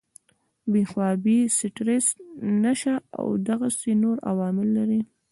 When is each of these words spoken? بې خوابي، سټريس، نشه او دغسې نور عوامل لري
بې 0.71 0.83
خوابي، 0.91 1.37
سټريس، 1.57 2.07
نشه 2.63 2.95
او 3.19 3.27
دغسې 3.47 3.91
نور 4.03 4.17
عوامل 4.29 4.67
لري 4.77 5.01